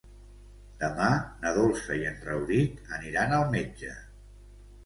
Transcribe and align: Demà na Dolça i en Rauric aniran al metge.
Demà 0.83 1.09
na 1.43 1.51
Dolça 1.57 1.97
i 1.99 2.07
en 2.13 2.17
Rauric 2.31 2.81
aniran 2.99 3.37
al 3.41 3.47
metge. 3.55 3.95